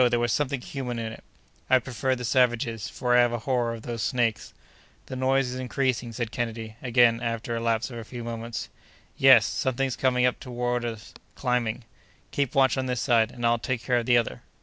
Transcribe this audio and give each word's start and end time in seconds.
there 0.09 0.19
was 0.19 0.31
something 0.33 0.61
human 0.61 0.97
in 0.97 1.13
it." 1.13 1.23
"I'd 1.69 1.83
prefer 1.83 2.15
the 2.15 2.25
savages, 2.25 2.89
for 2.89 3.15
I 3.15 3.19
have 3.21 3.31
a 3.31 3.37
horror 3.45 3.71
of 3.75 3.83
those 3.83 4.01
snakes." 4.01 4.51
"The 5.05 5.15
noise 5.15 5.49
is 5.51 5.57
increasing," 5.59 6.11
said 6.11 6.31
Kennedy, 6.31 6.75
again, 6.81 7.21
after 7.21 7.55
a 7.55 7.59
lapse 7.59 7.91
of 7.91 7.99
a 7.99 8.03
few 8.03 8.23
moments. 8.23 8.69
"Yes! 9.15 9.45
something's 9.45 9.95
coming 9.95 10.25
up 10.25 10.39
toward 10.39 10.85
us—climbing." 10.85 11.83
"Keep 12.31 12.55
watch 12.55 12.79
on 12.79 12.87
this 12.87 12.99
side, 12.99 13.29
and 13.29 13.45
I'll 13.45 13.59
take 13.59 13.83
care 13.83 13.97
of 13.97 14.07
the 14.07 14.17
other." 14.17 14.41